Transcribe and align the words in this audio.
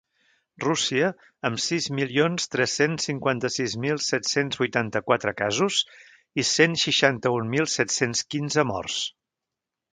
Rússia, 0.63 1.09
amb 1.49 1.59
sis 1.65 1.87
milions 1.97 2.47
tres-cents 2.55 3.05
cinquanta-sis 3.09 3.77
mil 3.85 4.01
set-cents 4.07 4.61
vuitanta-quatre 4.63 5.35
casos 5.45 5.79
i 6.45 6.49
cent 6.55 6.77
seixanta-un 6.87 7.55
mil 7.57 7.73
set-cents 7.79 8.29
quinze 8.35 8.69
morts. 8.75 9.01